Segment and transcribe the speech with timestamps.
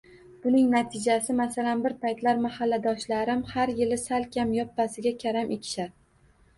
[0.45, 5.99] Buning natijasida, masalan, bir paytlar mahalladoshlarim har yili sal kam yoppasiga karam ekishar